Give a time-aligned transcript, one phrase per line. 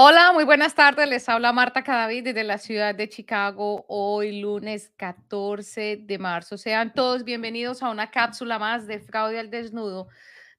[0.00, 1.08] Hola, muy buenas tardes.
[1.08, 3.84] Les habla Marta Cadavid desde la ciudad de Chicago.
[3.88, 6.56] Hoy lunes 14 de marzo.
[6.56, 10.06] Sean todos bienvenidos a una cápsula más de Fraude al Desnudo,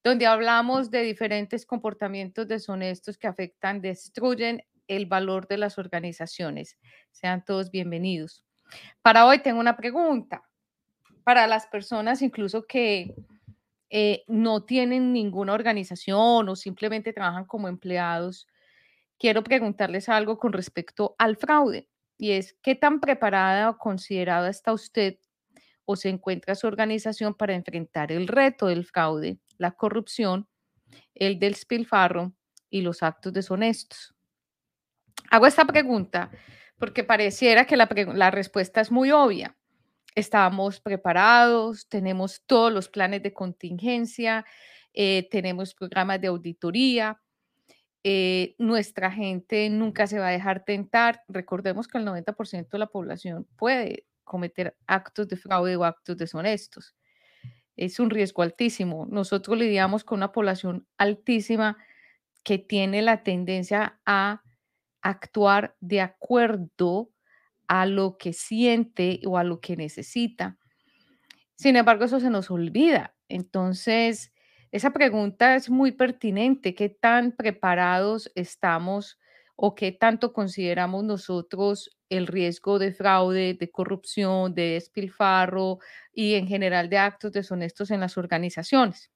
[0.03, 6.77] donde hablamos de diferentes comportamientos deshonestos que afectan, destruyen el valor de las organizaciones.
[7.13, 8.43] Sean todos bienvenidos.
[9.01, 10.43] Para hoy tengo una pregunta.
[11.23, 13.15] Para las personas incluso que
[13.89, 18.48] eh, no tienen ninguna organización o simplemente trabajan como empleados,
[19.19, 24.73] quiero preguntarles algo con respecto al fraude y es qué tan preparada o considerada está
[24.73, 25.19] usted
[25.85, 30.47] o se encuentra su organización para enfrentar el reto del fraude, la corrupción,
[31.13, 32.33] el del spilfarro
[32.69, 34.15] y los actos deshonestos.
[35.31, 36.31] Hago esta pregunta
[36.77, 39.57] porque pareciera que la, la respuesta es muy obvia.
[40.15, 44.45] Estamos preparados, tenemos todos los planes de contingencia,
[44.93, 47.19] eh, tenemos programas de auditoría,
[48.03, 51.23] eh, nuestra gente nunca se va a dejar tentar.
[51.27, 56.95] Recordemos que el 90% de la población puede cometer actos de fraude o actos deshonestos.
[57.75, 59.05] Es un riesgo altísimo.
[59.09, 61.77] Nosotros lidiamos con una población altísima
[62.43, 64.43] que tiene la tendencia a
[65.01, 67.11] actuar de acuerdo
[67.67, 70.57] a lo que siente o a lo que necesita.
[71.55, 73.15] Sin embargo, eso se nos olvida.
[73.27, 74.31] Entonces,
[74.71, 76.75] esa pregunta es muy pertinente.
[76.75, 79.19] ¿Qué tan preparados estamos
[79.55, 85.79] o qué tanto consideramos nosotros el riesgo de fraude, de corrupción, de despilfarro
[86.13, 89.11] y en general de actos deshonestos en las organizaciones?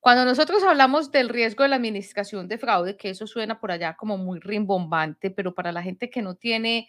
[0.00, 3.94] Cuando nosotros hablamos del riesgo de la administración de fraude, que eso suena por allá
[3.96, 6.88] como muy rimbombante, pero para la gente que no tiene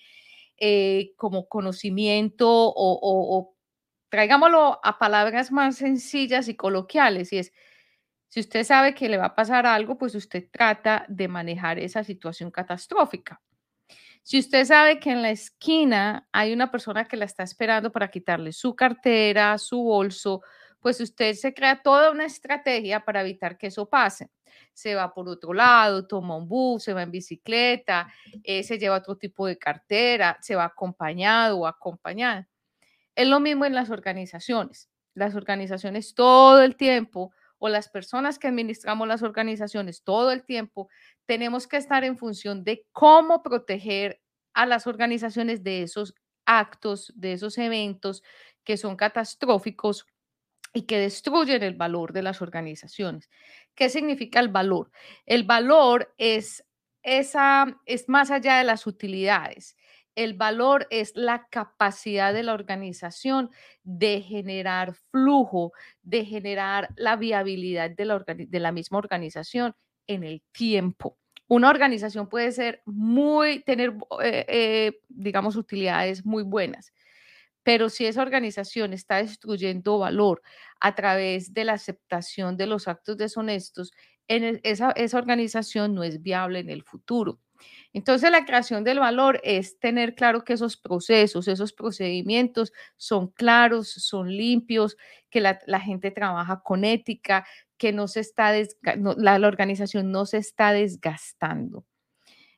[0.57, 3.55] eh, como conocimiento o, o
[4.11, 7.53] traigámoslo a palabras más sencillas y coloquiales, y es,
[8.27, 12.03] si usted sabe que le va a pasar algo, pues usted trata de manejar esa
[12.03, 13.41] situación catastrófica.
[14.21, 18.11] Si usted sabe que en la esquina hay una persona que la está esperando para
[18.11, 20.41] quitarle su cartera, su bolso,
[20.81, 24.29] pues usted se crea toda una estrategia para evitar que eso pase.
[24.73, 28.11] Se va por otro lado, toma un bus, se va en bicicleta,
[28.43, 32.47] eh, se lleva otro tipo de cartera, se va acompañado o acompañada.
[33.15, 34.89] Es lo mismo en las organizaciones.
[35.13, 40.89] Las organizaciones todo el tiempo o las personas que administramos las organizaciones todo el tiempo
[41.25, 44.21] tenemos que estar en función de cómo proteger
[44.53, 48.23] a las organizaciones de esos actos, de esos eventos
[48.63, 50.05] que son catastróficos
[50.73, 53.29] y que destruyen el valor de las organizaciones.
[53.75, 54.91] ¿Qué significa el valor?
[55.25, 56.65] El valor es
[57.03, 59.75] esa es más allá de las utilidades.
[60.15, 63.49] El valor es la capacidad de la organización
[63.83, 68.05] de generar flujo, de generar la viabilidad de
[68.59, 69.73] la, misma organización
[70.07, 71.17] en el tiempo.
[71.47, 76.93] Una organización puede ser muy, tener, eh, eh, digamos, utilidades muy buenas,
[77.63, 80.41] pero si esa organización está destruyendo valor
[80.79, 83.91] a través de la aceptación de los actos deshonestos,
[84.27, 87.39] en esa, esa organización no es viable en el futuro.
[87.93, 93.89] Entonces, la creación del valor es tener claro que esos procesos, esos procedimientos son claros,
[93.89, 94.97] son limpios,
[95.29, 97.45] que la, gente trabaja con ética,
[97.77, 98.53] que no se está
[99.17, 101.85] la, organización no se está desgastando.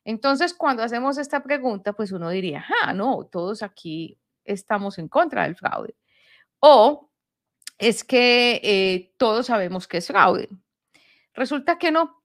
[0.04, 5.44] Entonces, cuando hacemos esta pregunta, pues uno diría, ah, no, todos aquí estamos en contra
[5.44, 5.96] del fraude.
[6.60, 7.10] O
[7.78, 10.50] es que eh, todos sabemos que es fraude.
[11.34, 12.23] Resulta que no.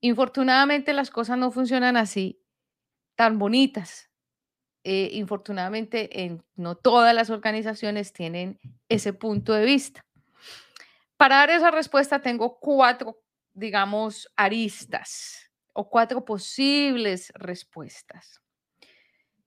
[0.00, 2.40] Infortunadamente las cosas no funcionan así,
[3.16, 4.10] tan bonitas.
[4.84, 8.58] Eh, infortunadamente, en, no todas las organizaciones tienen
[8.88, 10.06] ese punto de vista.
[11.16, 13.20] Para dar esa respuesta tengo cuatro,
[13.52, 18.40] digamos, aristas o cuatro posibles respuestas.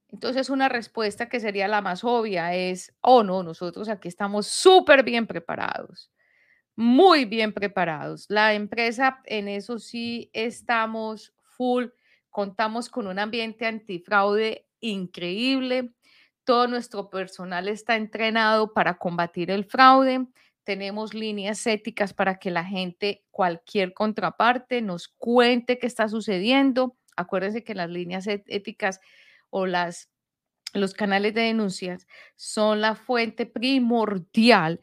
[0.10, 5.04] Entonces, una respuesta que sería la más obvia es, oh no, nosotros aquí estamos súper
[5.04, 6.12] bien preparados,
[6.76, 8.26] muy bien preparados.
[8.30, 11.86] La empresa en eso sí estamos full,
[12.30, 15.94] contamos con un ambiente antifraude increíble,
[16.44, 20.26] todo nuestro personal está entrenado para combatir el fraude,
[20.64, 26.98] tenemos líneas éticas para que la gente, cualquier contraparte, nos cuente qué está sucediendo.
[27.16, 29.00] Acuérdense que las líneas éticas
[29.50, 30.10] o las,
[30.74, 34.80] los canales de denuncias son la fuente primordial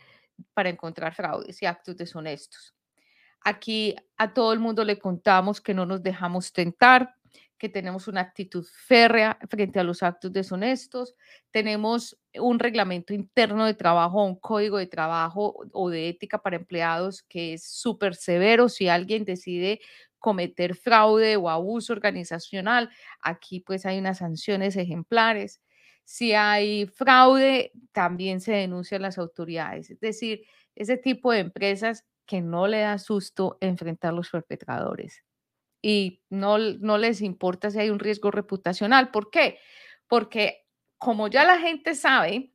[0.54, 2.74] para encontrar fraudes y actos deshonestos.
[3.40, 7.14] Aquí a todo el mundo le contamos que no nos dejamos tentar,
[7.58, 11.14] que tenemos una actitud férrea frente a los actos deshonestos,
[11.50, 17.22] tenemos un reglamento interno de trabajo, un código de trabajo o de ética para empleados
[17.22, 18.68] que es súper severo.
[18.68, 19.80] Si alguien decide
[20.18, 25.60] cometer fraude o abuso organizacional, aquí pues hay unas sanciones ejemplares.
[26.10, 29.90] Si hay fraude, también se denuncia a las autoridades.
[29.90, 35.22] Es decir, ese tipo de empresas que no le da susto enfrentar a los perpetradores
[35.82, 39.10] y no, no les importa si hay un riesgo reputacional.
[39.10, 39.58] ¿Por qué?
[40.06, 40.66] Porque
[40.96, 42.54] como ya la gente sabe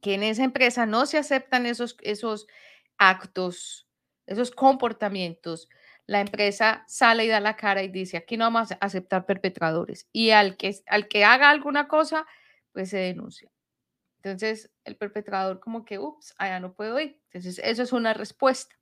[0.00, 2.46] que en esa empresa no se aceptan esos, esos
[2.98, 3.88] actos,
[4.26, 5.68] esos comportamientos,
[6.06, 10.06] la empresa sale y da la cara y dice, aquí no vamos a aceptar perpetradores.
[10.12, 12.28] Y al que, al que haga alguna cosa,
[12.76, 13.50] pues se denuncia.
[14.18, 17.18] Entonces, el perpetrador como que, ups, allá no puedo ir.
[17.30, 18.76] Entonces, eso es una respuesta.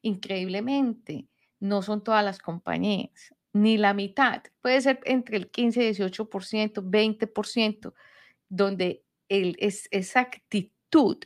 [0.00, 1.28] Increíblemente,
[1.60, 4.42] no son todas las compañías, ni la mitad.
[4.62, 7.92] Puede ser entre el 15 y 18%, 20%,
[8.48, 11.18] donde es, esa actitud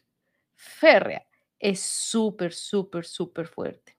[0.56, 1.24] férrea
[1.60, 3.96] es súper, súper, súper fuerte.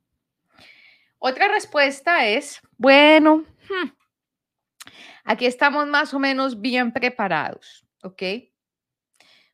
[1.20, 3.90] Otra respuesta es, bueno, hmm,
[5.24, 8.24] aquí estamos más o menos bien preparados, ¿ok?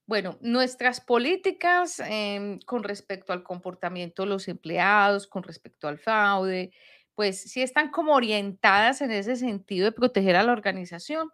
[0.09, 6.71] Bueno, nuestras políticas em, con respecto al comportamiento de los empleados, con respecto al fraude,
[7.13, 11.29] pues sí están como orientadas en ese sentido de proteger a la organización.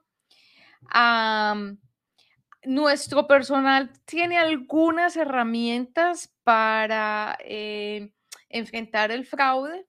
[2.65, 8.11] nuestro personal tiene algunas herramientas para eh,
[8.49, 9.87] enfrentar el fraude,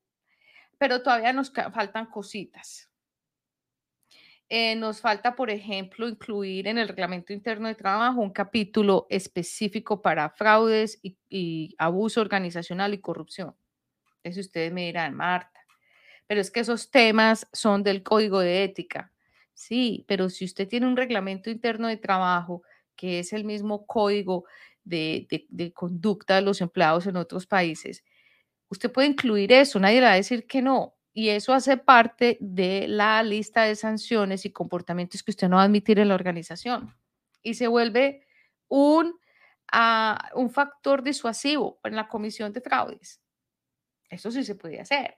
[0.78, 2.85] pero todavía nos faltan cositas.
[4.48, 10.00] Eh, nos falta, por ejemplo, incluir en el reglamento interno de trabajo un capítulo específico
[10.00, 13.56] para fraudes y, abuso organizacional y corrupción.
[14.22, 15.60] Eso ustedes me dirán, Marta,
[16.28, 19.12] pero es que esos temas son del código de ética.
[19.54, 22.62] Sí, pero si usted tiene un reglamento interno de trabajo,
[22.96, 24.44] que es el mismo código
[24.84, 28.04] de, de conducta de los empleados en otros países,
[28.68, 32.36] usted puede incluir eso, nadie le va a decir que no, y eso hace parte
[32.40, 36.14] de la lista de sanciones y comportamientos que usted no va a admitir en la
[36.14, 36.94] organización.
[37.42, 38.26] Y se vuelve
[38.68, 39.18] un,
[39.72, 43.22] ah, un factor disuasivo en la comisión de fraudes.
[44.10, 45.16] Eso sí se puede hacer.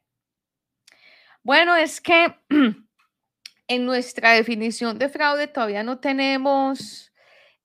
[1.42, 2.32] Bueno, es que
[3.66, 7.12] en nuestra definición de fraude todavía no tenemos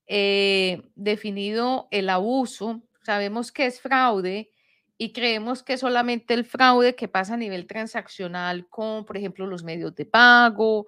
[0.08, 2.82] eh, definido el abuso.
[3.04, 4.50] Sabemos que es fraude
[4.96, 9.64] y creemos que solamente el fraude que pasa a nivel transaccional con, por ejemplo, los
[9.64, 10.86] medios de pago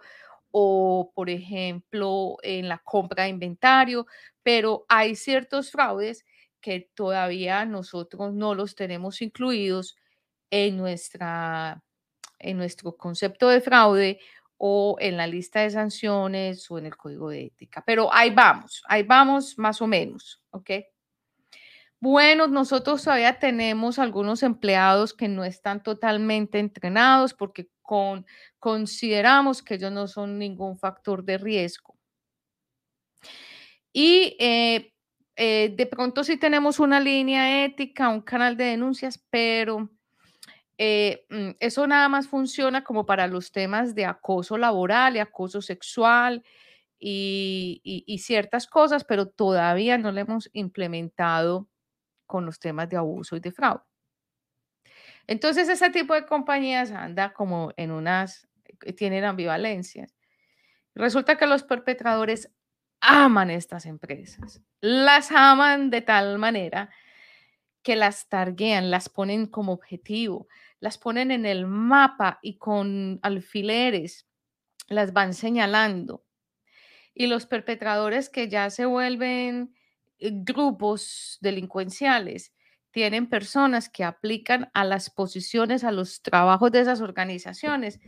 [0.50, 4.06] o, por ejemplo, en la compra de inventario,
[4.42, 6.24] pero hay ciertos fraudes
[6.60, 9.96] que todavía nosotros no los tenemos incluidos
[10.50, 11.82] en, nuestra,
[12.38, 14.20] en nuestro concepto de fraude
[14.56, 17.82] o en la lista de sanciones o en el código de ética.
[17.84, 20.70] Pero ahí vamos, ahí vamos más o menos, ¿ok?
[22.00, 28.26] Bueno, nosotros todavía tenemos algunos empleados que no están totalmente entrenados porque con,
[28.58, 31.96] consideramos que ellos no son ningún factor de riesgo.
[33.92, 34.92] Y eh,
[35.36, 39.90] eh, de pronto sí tenemos una línea ética, un canal de denuncias, pero
[40.78, 45.62] eh, mm, eso nada más funciona como para los temas de acoso laboral y acoso
[45.62, 46.44] sexual
[46.98, 51.68] y, y ciertas cosas, pero todavía no le hemos implementado
[52.26, 53.82] con los temas de abuso y de fraude.
[55.26, 58.48] Entonces, ese tipo de compañías anda como en unas,
[58.84, 60.14] eh, tienen ambivalencias.
[60.94, 62.50] Resulta que los perpetradores
[63.00, 66.90] aman estas empresas, las aman de tal manera
[67.82, 70.48] que las targuean, las ponen como objetivo,
[70.80, 74.26] las ponen en el mapa y con alfileres
[74.88, 76.24] las van señalando.
[77.14, 79.74] Y los perpetradores que ya se vuelven
[80.20, 82.52] grupos delincuenciales
[82.90, 88.00] tienen personas que aplican a las posiciones, a los trabajos de esas organizaciones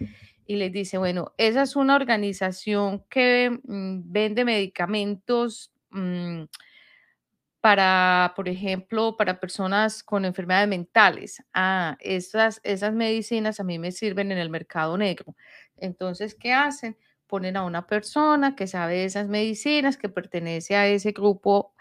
[0.47, 6.45] y les dice, bueno, esa es una organización que mm, vende medicamentos mm,
[7.61, 11.43] para, por ejemplo, para personas con enfermedades mentales.
[11.53, 15.37] Ah, esas, esas medicinas a mí me sirven en el mercado negro.
[15.77, 16.97] Entonces, ¿qué hacen?
[17.27, 21.75] Ponen a una persona que sabe esas medicinas, que pertenece a ese grupo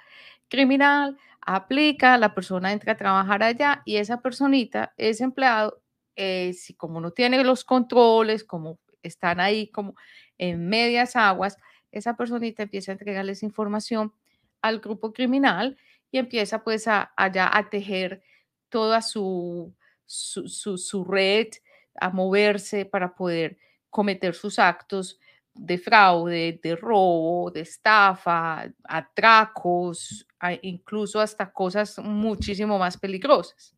[0.49, 5.81] criminal, aplica, la persona entra a trabajar allá y esa personita, ese empleado,
[6.15, 9.95] eh, si como no tiene los controles, como están ahí como
[10.37, 11.57] en medias aguas,
[11.91, 14.13] esa personita empieza a entregarles información
[14.61, 15.77] al grupo criminal
[16.11, 18.21] y empieza pues a, allá a tejer
[18.69, 19.73] toda su,
[20.05, 21.47] su, su red,
[21.95, 23.57] a moverse para poder
[23.89, 25.19] cometer sus actos
[25.57, 30.25] de fraude, de robo, de estafa, atracos,
[30.61, 33.75] incluso hasta cosas muchísimo más peligrosas.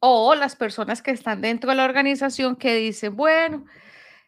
[0.00, 3.66] O las personas que están dentro de la organización que dicen, bueno,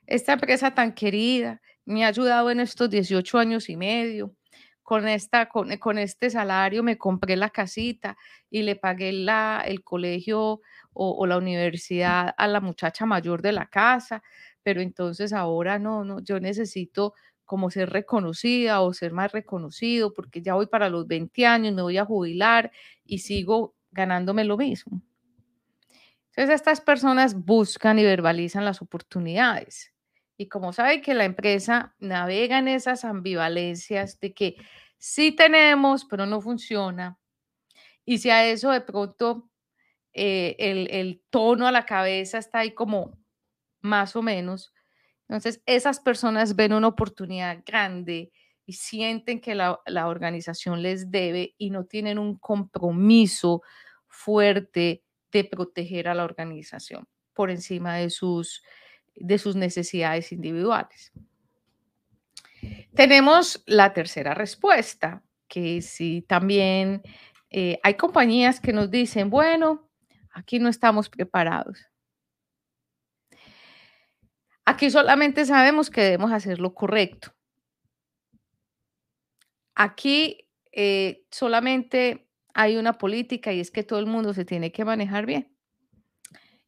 [0.07, 4.35] esta empresa tan querida me ha ayudado en estos 18 años y medio.
[4.83, 8.17] Con, esta, con, con este salario me compré la casita
[8.51, 10.61] y le pagué la, el colegio
[10.95, 14.23] o, la universidad a la muchacha mayor de la casa
[14.63, 20.41] pero entonces ahora no, no, yo necesito como ser reconocida o ser más reconocido porque
[20.43, 22.71] ya voy para los 20 años, me voy a jubilar
[23.05, 25.03] y sigo ganándome lo mismo.
[26.31, 29.93] Entonces estas personas buscan y verbalizan las oportunidades.
[30.39, 34.57] Y como saben que la empresa navega en esas ambivalencias de que
[34.97, 37.19] sí tenemos, pero no funciona.
[38.07, 39.51] Y si a eso de pronto
[40.15, 43.19] eh, el, tono a la cabeza está ahí como
[43.81, 44.73] más o menos.
[45.29, 48.31] Entonces, esas personas ven una oportunidad grande
[48.67, 53.63] y sienten que la, organización les debe y no tienen un compromiso
[54.07, 55.03] fuerte
[55.33, 58.63] de proteger a la organización por encima de sus,
[59.15, 61.13] de sus necesidades individuales.
[62.95, 67.03] Tenemos la tercera respuesta, que si también
[67.51, 69.91] eh, hay compañías que nos dicen, bueno,
[70.33, 71.79] aquí no estamos preparados.
[74.65, 77.35] Aquí solamente sabemos que debemos hacer lo correcto.
[79.75, 84.85] Aquí eh, solamente hay una política y es que todo el mundo se tiene que
[84.85, 85.57] manejar bien.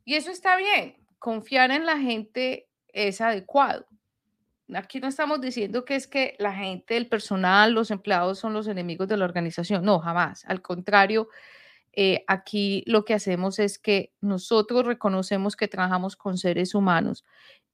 [0.05, 0.97] Y eso está bien.
[1.19, 3.87] Confiar en la gente es adecuado.
[4.75, 8.67] Aquí no estamos diciendo que es que la gente, el personal, los empleados son los
[8.67, 9.85] enemigos de la organización.
[9.85, 10.45] No, jamás.
[10.47, 11.29] Al contrario,
[11.97, 17.25] eh, aquí lo que hacemos es que nosotros reconocemos que trabajamos con seres humanos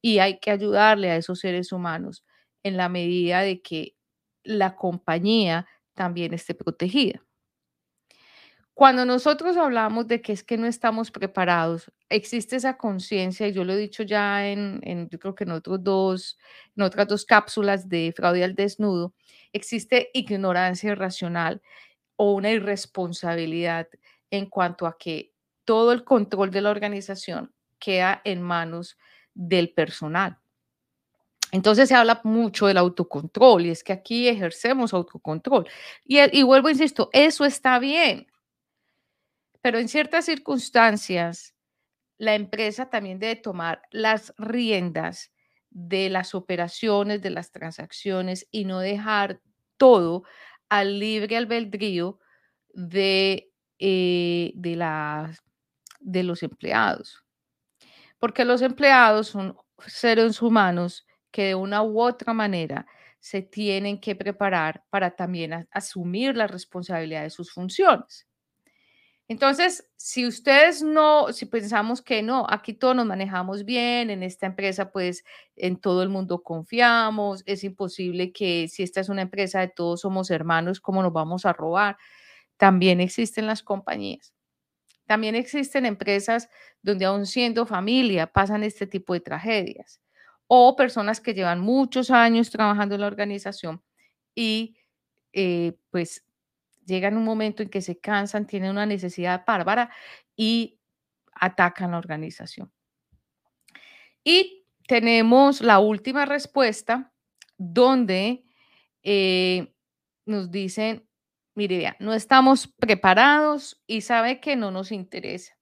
[0.03, 2.25] y hay que ayudarle a esos seres humanos
[2.63, 3.97] en la medida de que
[4.45, 7.23] la compañía también esté protegida.
[8.75, 13.63] Cuando nosotros hablamos de que es que no estamos preparados, existe esa conciencia, y yo
[13.65, 14.81] lo he dicho ya en,
[15.21, 19.13] creo que en otras dos cápsulas de fraude al desnudo,
[19.53, 21.61] existe ignorancia irracional
[22.23, 23.89] o una irresponsabilidad
[24.31, 25.33] en cuanto a que
[25.65, 28.99] todo el control de la organización queda en manos
[29.33, 30.37] del personal.
[31.51, 35.67] Entonces se habla mucho del autocontrol y es que aquí ejercemos autocontrol.
[36.05, 38.27] Y, eh, y vuelvo, insisto, eso está bien.
[39.63, 41.55] Pero en ciertas circunstancias,
[42.19, 45.33] la empresa también debe tomar las riendas
[45.71, 49.41] de las operaciones, de las transacciones y no dejar
[49.79, 50.25] todo
[50.71, 52.21] al libre albedrío
[52.75, 54.77] de, eh, de,
[56.01, 57.25] de los empleados
[58.19, 62.87] porque los empleados son seres humanos que de una u otra manera
[63.19, 68.27] se tienen que preparar para también asumir la responsabilidad de sus funciones.
[69.31, 74.47] Entonces, si ustedes no, si pensamos que no, aquí todos nos manejamos bien, en esta
[74.47, 75.23] empresa pues
[75.55, 80.01] en todo el mundo confiamos, es imposible que si esta es una empresa de todos
[80.01, 81.97] somos hermanos, ¿cómo nos vamos a robar?
[82.57, 84.35] También existen las compañías.
[85.07, 86.49] También existen empresas
[86.83, 90.01] donde aún siendo familia pasan este tipo de tragedias
[90.49, 93.81] o personas que llevan muchos años trabajando en la organización
[94.35, 94.77] y
[95.33, 96.25] eh, pues
[96.91, 99.91] llegan un momento en que se cansan, tienen una necesidad bárbara
[100.37, 100.79] y
[101.33, 102.71] atacan la organización.
[104.23, 107.11] Y tenemos la última respuesta
[107.57, 108.45] donde
[109.03, 109.75] eh,
[110.27, 111.09] nos dicen
[111.55, 115.55] mire, no estamos preparados y sabe que no nos interesa.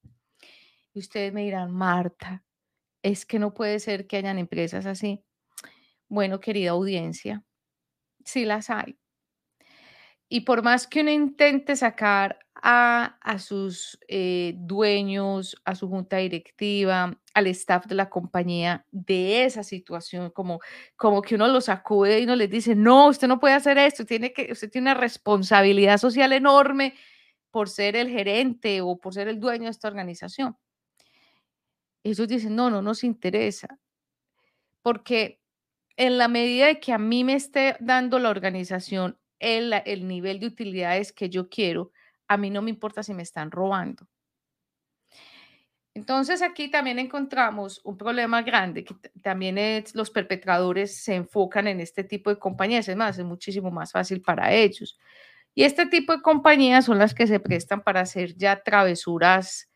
[0.92, 2.44] Y ustedes me dirán, Marta,
[3.02, 5.24] es que no puede ser que hayan empresas así.
[6.08, 7.44] Bueno, querida audiencia,
[8.24, 8.98] sí las hay.
[10.28, 17.16] Y por más que uno intente sacar a, sus eh, dueños, a su junta directiva,
[17.34, 20.60] al staff de la compañía de esa situación, como,
[20.96, 24.04] como que uno los acude y uno les dice, no, usted no puede hacer esto,
[24.04, 26.94] tiene que, usted tiene una responsabilidad social enorme
[27.50, 30.56] por ser el gerente o por ser el dueño de esta organización.
[32.02, 33.78] Ellos dicen, no, no nos interesa,
[34.82, 35.40] porque
[35.96, 40.40] en la medida de que a mí me esté dando la organización el, el nivel
[40.40, 41.92] de utilidades que yo quiero,
[42.26, 44.06] a mí no me importa si me están robando.
[45.94, 51.80] Entonces aquí también encontramos un problema grande, que también es, los perpetradores se enfocan en
[51.80, 54.96] este tipo de compañías, es más, es muchísimo más fácil para ellos.
[55.56, 59.68] Y este tipo de compañías son las que se prestan para hacer ya travesuras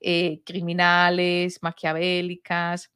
[0.00, 2.90] eh, criminales, maquiavélicas.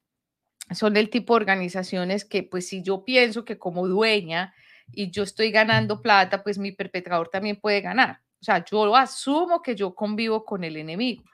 [0.72, 4.52] Son del tipo de organizaciones que, pues si yo pienso que como dueña
[4.93, 8.21] y yo estoy ganando plata, pues mi perpetrador también puede ganar.
[8.40, 11.25] O sea, yo asumo que yo convivo con el enemigo,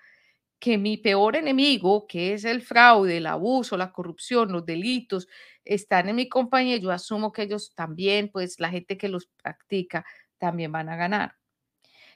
[0.59, 5.29] que mi peor enemigo, que es el fraude, el abuso, la corrupción, los delitos,
[5.65, 10.05] están en mi compañía, yo asumo que ellos también, pues la gente que los practica,
[10.39, 11.37] también van a ganar.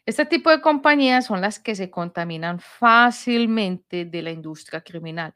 [0.05, 5.35] Este tipo de compañías son las que se contaminan fácilmente de la industria criminal.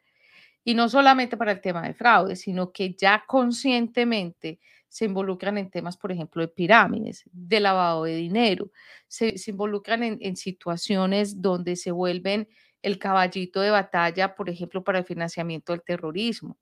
[0.62, 5.70] Y no solamente para el tema de fraude, sino que ya conscientemente se involucran en
[5.70, 8.72] temas, por ejemplo, de pirámides, de lavado de dinero,
[9.06, 12.48] se, involucran en, situaciones donde se vuelven
[12.82, 16.58] el caballito de batalla, por ejemplo, para el financiamiento del terrorismo.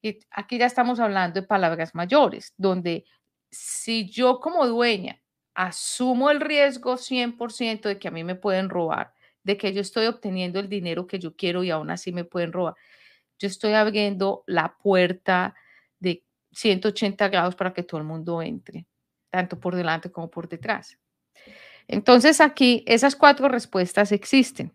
[0.00, 3.04] Y aquí ya estamos hablando de palabras mayores, donde
[3.50, 5.20] si yo como dueña
[5.54, 9.12] asumo el riesgo 100% de que a mí me pueden robar,
[9.42, 12.52] de que yo estoy obteniendo el dinero que yo quiero y aún así me pueden
[12.52, 12.74] robar,
[13.40, 15.56] yo estoy abriendo la puerta
[16.54, 18.86] 180 grados para que todo el mundo entre,
[19.30, 20.98] tanto por delante como por detrás.
[21.86, 24.72] Entonces aquí esas cuatro respuestas existen.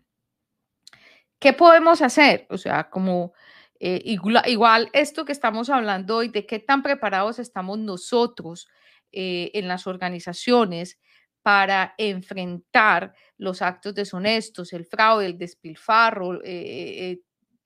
[1.38, 2.46] ¿Qué podemos hacer?
[2.50, 3.32] O sea, como
[3.80, 8.68] eh, igual, esto que estamos hablando hoy, de qué tan preparados estamos nosotros
[9.10, 11.00] eh, en las organizaciones
[11.42, 17.20] para enfrentar los actos deshonestos, el fraude, el despilfarro, eh,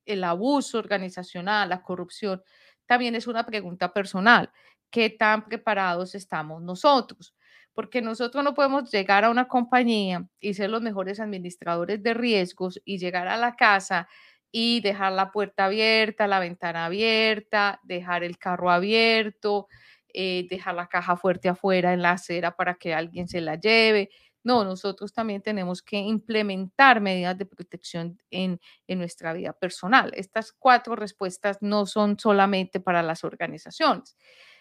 [0.06, 2.40] el abuso organizacional, la corrupción
[2.86, 4.50] también es una pregunta personal.
[4.90, 7.34] ¿Qué tan preparados estamos nosotros?
[7.74, 12.80] Porque nosotros no podemos llegar a una compañía y ser los mejores administradores de riesgos
[12.84, 14.08] y llegar a la casa
[14.52, 19.66] y dejar la puerta abierta, la ventana abierta, dejar el carro abierto,
[20.12, 24.10] eh, dejar la caja fuerte afuera en la acera para que alguien se la lleve.
[24.44, 30.12] No, nosotros también tenemos que implementar medidas de protección en, nuestra vida personal.
[30.14, 34.16] Estas cuatro respuestas no son solamente para las organizaciones.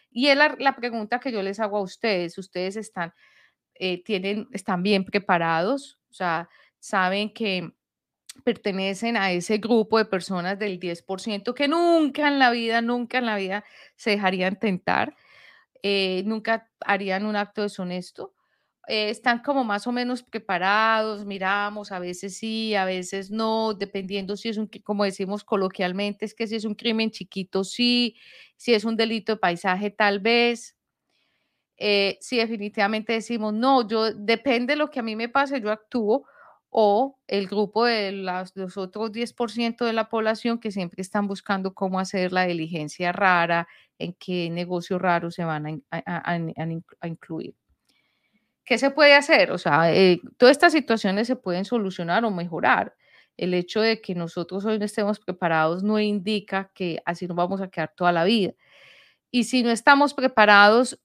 [0.10, 2.38] Y es la, pregunta que yo les hago a ustedes.
[2.38, 3.14] ¿Ustedes están,
[3.76, 6.00] eh, tienen, están bien preparados?
[6.10, 7.74] O sea, saben que
[8.44, 13.26] pertenecen a ese grupo de personas del 10% que nunca en la vida, nunca en
[13.26, 13.64] la vida
[13.96, 15.16] se dejarían tentar,
[15.84, 18.34] eh, nunca harían un acto deshonesto.
[18.88, 24.36] Eh, están como más o menos preparados, miramos, a veces sí, a veces no, dependiendo
[24.36, 28.18] si es un, como decimos coloquialmente, es que si es un crimen chiquito, sí,
[28.58, 30.76] si es un delito de paisaje, tal vez.
[31.78, 35.72] Eh, si definitivamente decimos, no, yo depende de lo que a mí me pase, yo
[35.72, 36.26] actúo,
[36.70, 42.00] o el grupo de los otros 10% de la población que siempre están buscando cómo
[42.00, 43.68] hacer la diligencia rara,
[44.00, 47.56] en qué negocios raros se van a incluir.
[48.66, 49.52] ¿Qué se puede hacer?
[49.52, 52.96] O sea, eh, todas estas situaciones se pueden solucionar o mejorar.
[53.36, 57.62] El hecho de que nosotros hoy no estemos preparados no indica que así nos vamos
[57.62, 58.54] a quedar toda la vida.
[59.32, 61.02] Y si no estamos preparados,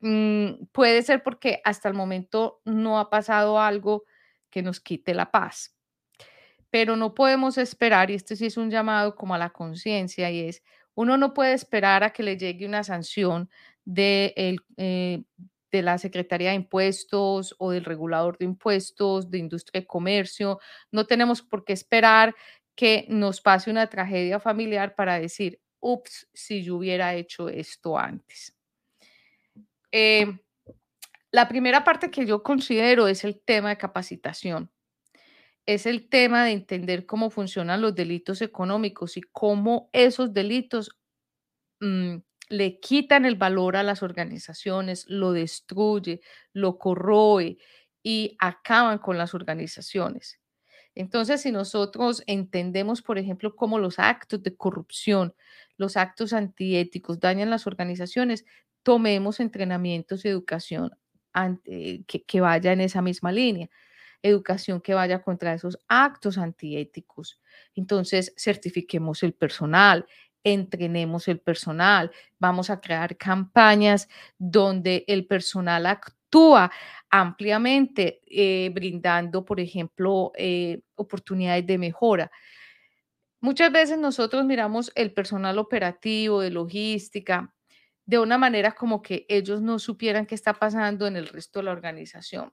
[0.00, 4.04] mm, puede ser porque hasta el momento no ha pasado algo
[4.50, 5.74] que nos quite la paz.
[6.70, 10.40] Pero no podemos esperar, y esto sí es un llamado como a la conciencia, y
[10.48, 10.62] es,
[10.94, 13.50] uno no puede esperar a que le llegue una sanción
[13.84, 15.22] de el, eh,
[15.70, 20.60] de la Secretaría de Impuestos o del regulador de impuestos, de industria y comercio.
[20.90, 22.34] No tenemos por qué esperar
[22.74, 28.56] que nos pase una tragedia familiar para decir, ups, si yo hubiera hecho esto antes.
[29.92, 30.38] Eh,
[31.30, 34.70] la primera parte que yo considero es el tema de capacitación.
[35.66, 40.98] Es el tema de entender cómo funcionan los delitos económicos y cómo esos delitos
[41.80, 42.16] mm,
[42.48, 46.20] le quitan el valor a las organizaciones, lo destruye,
[46.52, 47.58] lo corroe
[48.02, 50.40] y acaban con las organizaciones.
[50.94, 55.34] Entonces, si nosotros entendemos, por ejemplo, cómo los actos de corrupción,
[55.76, 58.44] los actos antiéticos dañan las organizaciones,
[58.82, 60.90] tomemos entrenamientos y educación
[62.06, 63.68] que, que vaya en esa misma línea.
[64.22, 67.40] educación que vaya contra esos actos antiéticos.
[67.76, 70.06] Entonces, certifiquemos el personal,
[70.44, 76.70] entrenemos el personal, vamos a crear campañas donde el personal actúa
[77.10, 82.30] ampliamente, eh, brindando, por ejemplo, eh, oportunidades de mejora.
[83.40, 87.54] Muchas veces nosotros miramos el personal operativo, de logística,
[88.04, 91.66] de una manera como que ellos no supieran qué está pasando en el resto de
[91.66, 92.52] la organización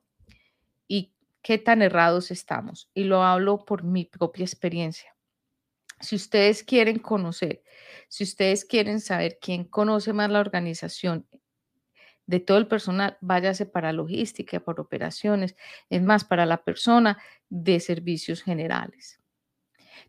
[0.88, 2.90] y qué tan errados estamos.
[2.94, 5.15] Y lo hablo por mi propia experiencia.
[6.00, 7.64] Si ustedes quieren conocer,
[8.10, 11.26] si ustedes quieren saber quién conoce más la organización
[12.28, 15.56] de todo el personal, váyase para logística, para operaciones,
[15.90, 17.18] es más, para la persona
[17.50, 19.20] de servicios generales.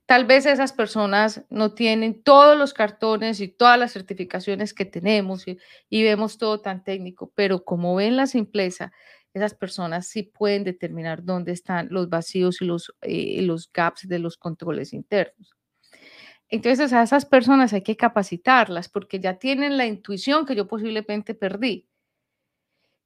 [0.07, 5.47] Tal vez esas personas no tienen todos los cartones y todas las certificaciones que tenemos
[5.49, 5.59] y,
[5.91, 8.93] vemos todo tan técnico, pero como ven la simpleza,
[9.35, 14.19] esas personas sí pueden determinar dónde están los vacíos y los, eh, los gaps de
[14.19, 15.56] los controles internos.
[16.49, 21.35] Entonces a esas personas hay que capacitarlas porque ya tienen la intuición que yo posiblemente
[21.35, 21.89] perdí.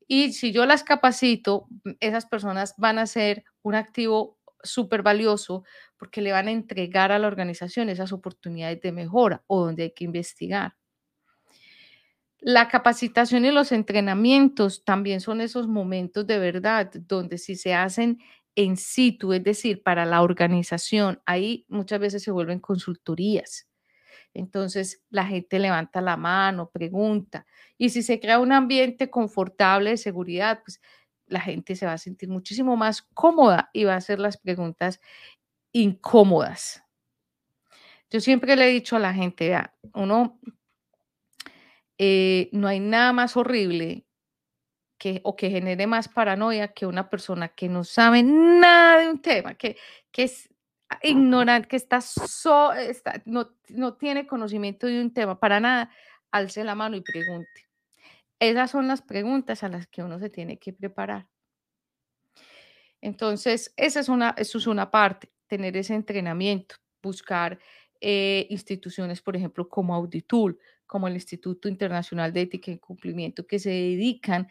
[0.07, 1.69] Y si yo las capacito,
[2.01, 5.65] esas personas van a ser un activo súper valioso
[5.97, 9.91] porque le van a entregar a la organización esas oportunidades de mejora o donde hay
[9.93, 10.75] que investigar.
[12.41, 18.19] La capacitación y los entrenamientos también son esos momentos de verdad donde si se hacen
[18.55, 23.69] en situ, es decir, para la organización, ahí muchas veces se vuelven consultorías.
[24.35, 27.47] Entonces la gente levanta la mano, pregunta,
[27.79, 30.81] y si se crea un ambiente confortable de seguridad, pues
[31.27, 35.01] la gente se va a sentir muchísimo más cómoda y va a hacer las preguntas
[35.73, 36.83] incómodas.
[38.11, 40.41] Yo siempre le he dicho a la gente, vea, uno,
[41.99, 44.05] eh, no hay nada más horrible
[45.01, 49.23] que, o que genere más paranoia que una persona que no sabe nada de un
[49.23, 49.79] tema, que,
[50.13, 50.51] que es
[51.03, 52.01] ignorante, que está,
[52.79, 55.91] está no, no tiene conocimiento de un tema para nada,
[56.31, 57.67] alce la mano y pregunte.
[58.39, 61.27] Esas son las preguntas a las que uno se tiene que preparar.
[63.01, 67.59] Entonces, esa es una, eso es una parte, tener ese entrenamiento, buscar
[68.03, 73.59] eh, instituciones, por ejemplo, como Auditool, como el Instituto Internacional de Ética y Cumplimiento, que
[73.59, 74.49] se dedican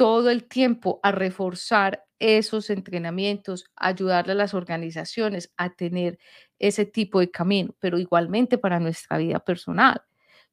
[0.00, 6.18] todo el tiempo a reforzar esos entrenamientos, ayudarle a las organizaciones a tener
[6.58, 10.00] ese tipo de camino, pero igualmente para nuestra vida personal.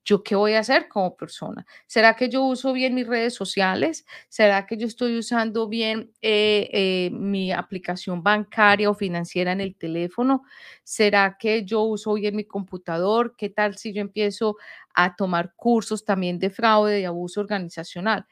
[0.04, 1.66] ¿Yo qué voy a hacer como persona?
[1.86, 4.06] ¿Será que yo uso bien mis redes sociales?
[4.30, 9.76] ¿Será que yo estoy usando bien eh, eh, mi aplicación bancaria o financiera en el
[9.78, 10.44] teléfono?
[10.84, 13.36] ¿Será que yo uso bien mi computador?
[13.38, 14.58] ¿Qué tal si yo empiezo
[14.94, 18.26] a tomar cursos también de fraude, y abuso organizacional?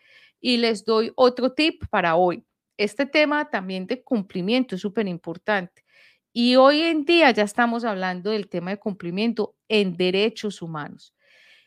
[0.45, 2.45] Y les doy otro tip para hoy.
[2.77, 5.83] Este tema también de cumplimiento es súper importante.
[6.31, 11.15] Y hoy en día ya estamos hablando del tema de cumplimiento en derechos humanos.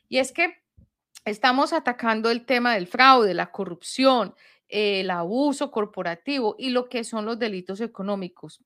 [0.08, 0.58] Y es que
[1.24, 4.36] estamos atacando el tema del fraude, la corrupción,
[4.68, 8.62] el abuso corporativo y lo que son los delitos económicos.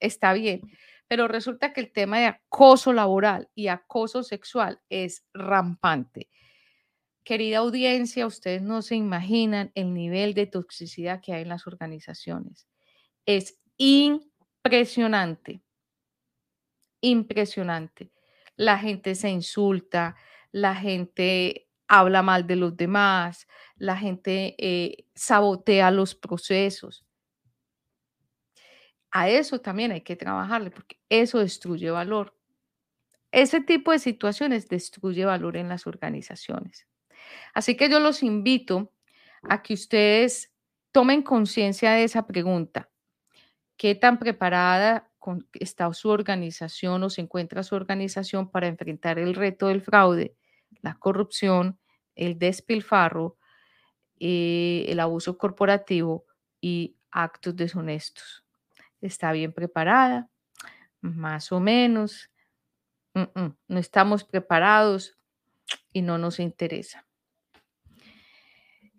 [0.00, 0.62] está bien,
[1.06, 6.30] pero resulta que el tema de acoso laboral y acoso sexual es rampante.
[7.26, 12.68] Querida audiencia, ustedes no se imaginan el nivel de toxicidad que hay en las organizaciones.
[13.26, 15.60] Es impresionante,
[17.00, 18.12] impresionante.
[18.54, 20.14] La gente se insulta,
[20.52, 27.04] la gente habla mal de los demás, la gente eh, sabotea los procesos.
[29.10, 32.36] A eso también hay que trabajarle porque eso destruye valor.
[33.32, 36.86] Ese tipo de situaciones destruye valor en las organizaciones.
[37.54, 38.92] Así que yo los invito
[39.42, 40.52] a que ustedes
[40.92, 42.90] tomen conciencia de esa pregunta.
[43.76, 45.10] ¿Qué tan preparada
[45.54, 50.36] está su organización o se encuentra su organización para enfrentar el reto del fraude,
[50.82, 51.78] la corrupción,
[52.14, 53.36] el despilfarro,
[54.18, 56.24] eh, el abuso corporativo
[56.60, 58.44] y actos deshonestos.
[59.00, 60.28] ¿Está bien preparada?
[61.00, 62.30] Más o menos.
[63.14, 65.16] no estamos preparados
[65.92, 67.05] y no nos interesa.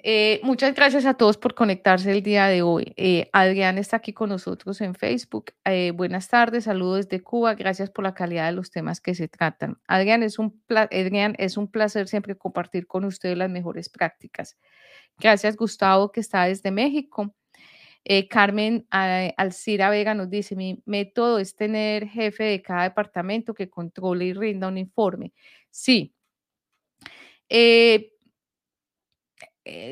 [0.10, 2.94] Eh, muchas gracias a todos por conectarse el día de hoy.
[2.96, 5.52] Eh, Adrián está aquí con nosotros en Facebook.
[5.66, 7.56] Eh, buenas tardes, saludos desde Cuba.
[7.56, 9.82] Gracias por la calidad de los temas que se tratan.
[9.86, 14.58] Adrián es un, Adrián, es un placer siempre compartir con ustedes las mejores prácticas.
[15.20, 17.36] Gracias, Gustavo, que está desde México.
[18.30, 24.24] Carmen Alcira Vega nos dice, mi método es tener jefe de cada departamento que controle
[24.24, 25.34] y rinda un informe.
[25.70, 26.16] Sí.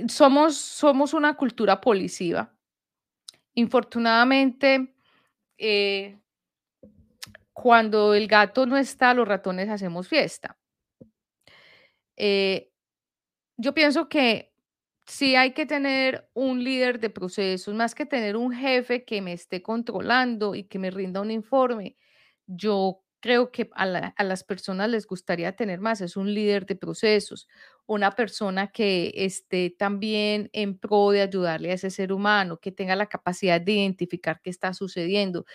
[0.07, 2.55] Somos, somos una cultura policiva
[3.55, 4.93] infortunadamente,
[5.57, 6.19] eh,
[7.53, 10.57] cuando el gato no está, los ratones hacemos fiesta.
[12.17, 12.71] Eh,
[13.57, 14.53] yo pienso que
[15.05, 19.33] sí hay que tener un líder de procesos, más que tener un jefe que me
[19.33, 21.97] esté controlando y que me rinda un informe.
[22.45, 27.47] Yo creo que a, las personas les gustaría tener más, es un líder de procesos,
[27.88, 32.95] una persona que esté también en pro de ayudarle a ese ser humano, que tenga
[32.95, 35.45] la capacidad de identificar qué está sucediendo.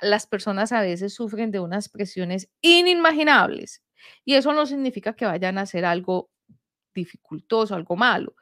[0.00, 3.82] Las personas a veces sufren de unas presiones inimaginables
[4.24, 6.30] y eso no significa que vayan a hacer algo
[6.94, 8.34] dificultoso, algo malo,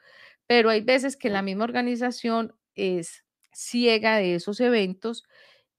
[0.47, 5.23] pero hay veces que la misma organización es ciega de esos eventos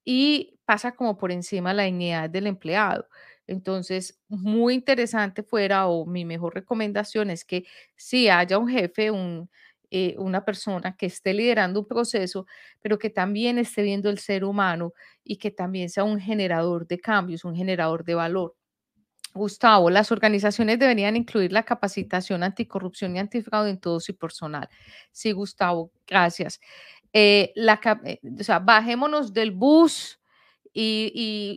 [0.05, 3.07] y pasa como por encima la dignidad del empleado.
[3.47, 9.49] Entonces, muy interesante fuera, o mi mejor recomendación es que si haya un jefe, un,
[9.91, 12.47] eh, una persona que esté liderando un proceso,
[12.81, 16.99] pero que también esté viendo el ser humano y que también sea un generador de
[16.99, 18.55] cambios, un generador de valor.
[19.35, 24.69] Gustavo, las organizaciones deberían incluir la capacitación anticorrupción y antifraude en todo su personal.
[25.11, 26.59] Sí, Gustavo, gracias.
[27.13, 30.19] Eh, la, eh, o sea, bajémonos del bus
[30.73, 31.11] y,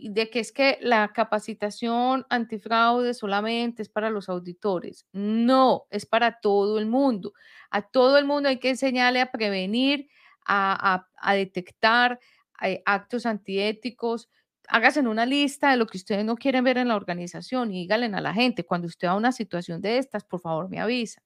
[0.05, 5.07] y, de que es que la capacitación antifraude solamente es para los auditores.
[5.13, 7.33] No, es para todo el mundo.
[7.71, 10.07] A todo el mundo hay que enseñarle a prevenir,
[10.45, 12.19] a, a, a detectar
[12.61, 14.29] eh, actos antiéticos,
[14.69, 18.07] hágase una lista de lo que ustedes no quieren ver en la organización y díganle
[18.07, 21.21] a la gente, cuando usted va a una situación de estas, por favor me avisa.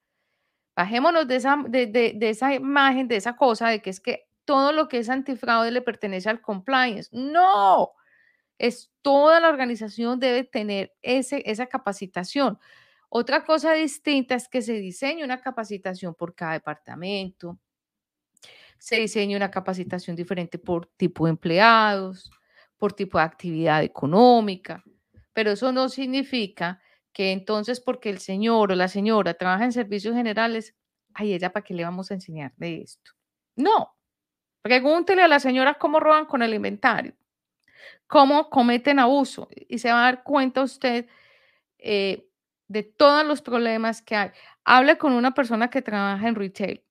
[0.81, 4.87] Bajémonos de esa, de, esa imagen, de esa cosa, de que es que todo lo
[4.87, 7.07] que es antifraude le pertenece al compliance.
[7.11, 7.91] No,
[8.57, 12.57] es toda la organización debe tener ese, esa capacitación.
[13.09, 17.59] Otra cosa distinta es que se diseñe una capacitación por cada departamento,
[18.79, 22.31] se diseñe una capacitación diferente por tipo de empleados,
[22.75, 24.83] por tipo de actividad económica,
[25.31, 26.81] pero eso no significa
[27.13, 30.75] que entonces porque el señor o la señora trabaja en servicios generales,
[31.13, 33.11] ay, ella para qué le vamos a enseñar de esto.
[33.55, 33.95] No,
[34.61, 37.15] pregúntele a la señora cómo roban con el inventario,
[38.07, 41.07] cómo cometen abuso y se va a dar cuenta usted
[41.77, 42.27] eh,
[42.67, 44.31] de todos los problemas que hay.
[44.63, 46.83] Hable con una persona que trabaja en retail,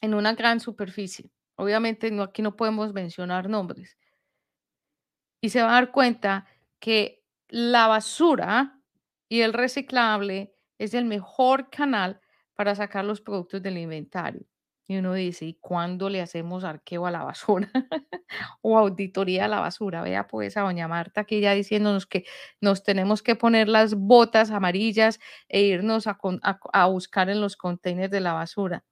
[0.00, 1.30] en una gran superficie.
[1.56, 3.96] Obviamente no, aquí no podemos mencionar nombres,
[5.44, 6.46] y se va a dar cuenta
[6.80, 8.80] que la basura
[9.28, 12.20] y el reciclable es el mejor canal
[12.54, 14.46] para sacar los productos del inventario.
[14.86, 17.70] Y uno dice, ¿y cuándo le hacemos arqueo a la basura
[18.60, 20.02] o auditoría a la basura?
[20.02, 22.24] Vea pues a doña Marta aquí ya diciéndonos que
[22.60, 26.18] nos tenemos que poner las botas amarillas e irnos a,
[26.72, 28.84] a buscar en los containers de la basura.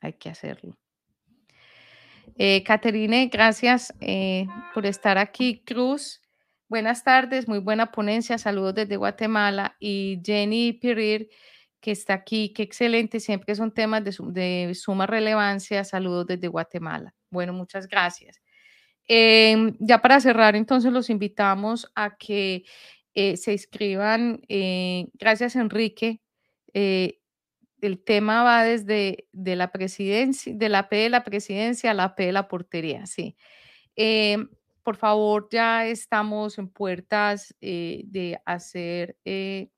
[0.00, 0.76] Hay que hacerlo.
[2.36, 5.62] Eh, Caterine, gracias eh, por estar aquí.
[5.64, 6.21] Cruz,
[6.72, 9.76] buenas tardes, muy buena ponencia, saludos desde Guatemala.
[9.78, 11.28] Y Jenny Pirir,
[11.82, 17.14] que está aquí, qué excelente, siempre son temas de, suma relevancia, saludos desde Guatemala.
[17.28, 18.40] Bueno, muchas gracias.
[19.06, 22.64] Em, ya para cerrar, entonces los invitamos a que
[23.12, 24.40] eh, se inscriban.
[25.18, 26.22] gracias, Enrique
[26.72, 32.14] el tema va desde de la presidencia, de la P de la presidencia a la
[32.14, 33.36] P de la portería, sí.
[34.82, 39.68] Por favor, ya estamos en puertas eh, de hacer eh,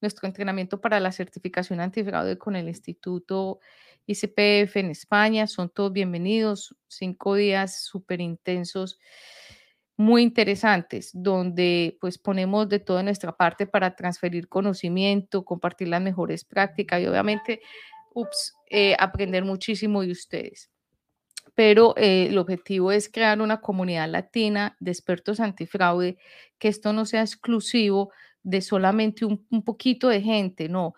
[0.00, 3.60] nuestro entrenamiento para la certificación antifraude con el Instituto
[4.06, 5.46] ICPF en España.
[5.46, 8.98] Son todos bienvenidos, cinco días súper intensos
[9.96, 16.44] muy interesantes, donde pues ponemos de toda nuestra parte para transferir conocimiento, compartir las mejores
[16.44, 17.60] prácticas y obviamente
[18.14, 20.70] ups, eh, aprender muchísimo de ustedes.
[21.54, 26.16] Pero eh, el objetivo es crear una comunidad latina de expertos antifraude,
[26.58, 28.10] que esto no sea exclusivo
[28.42, 30.94] de solamente un, poquito de gente, no.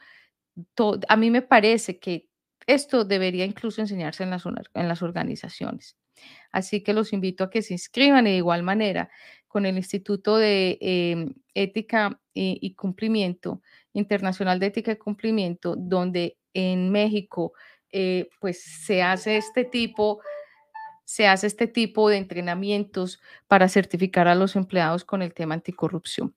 [1.08, 2.28] a mí me parece que
[2.66, 5.96] esto debería incluso enseñarse en las, organizaciones.
[6.52, 9.10] Así que los invito a que se inscriban de igual manera
[9.48, 13.62] con el Instituto de em, Ética y, Cumplimiento,
[13.92, 17.52] Internacional de Ética y Cumplimiento, donde en México
[17.92, 20.20] eh, pues se hace este tipo
[21.04, 26.34] se hace este tipo de entrenamientos para certificar a los empleados con el tema anticorrupción.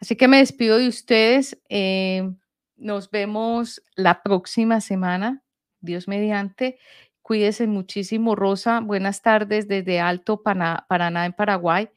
[0.00, 1.60] Así que me despido de ustedes.
[1.68, 2.36] Em,
[2.76, 5.42] nos vemos la próxima semana,
[5.80, 6.78] Dios mediante,
[7.22, 8.80] Cuídese muchísimo, Rosa.
[8.80, 11.88] Buenas tardes desde Alto Paraná, en Paraguay.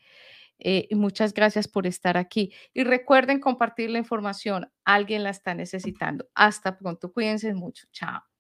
[0.60, 2.54] Eh, muchas gracias por estar aquí.
[2.74, 4.72] Y recuerden compartir la información.
[4.86, 6.28] Alguien la está necesitando.
[6.36, 7.12] Hasta pronto.
[7.12, 7.88] Cuídense mucho.
[7.92, 8.35] Chao.